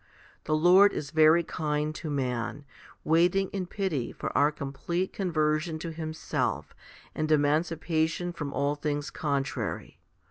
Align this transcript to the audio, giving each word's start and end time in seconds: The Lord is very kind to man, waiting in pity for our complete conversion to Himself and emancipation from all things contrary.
The 0.45 0.55
Lord 0.57 0.93
is 0.93 1.11
very 1.11 1.43
kind 1.43 1.93
to 1.93 2.09
man, 2.09 2.65
waiting 3.03 3.49
in 3.51 3.67
pity 3.67 4.11
for 4.11 4.35
our 4.35 4.51
complete 4.51 5.13
conversion 5.13 5.77
to 5.77 5.91
Himself 5.91 6.73
and 7.13 7.31
emancipation 7.31 8.33
from 8.33 8.51
all 8.51 8.73
things 8.73 9.11
contrary. 9.11 9.99